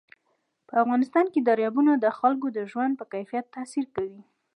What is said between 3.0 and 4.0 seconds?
کیفیت تاثیر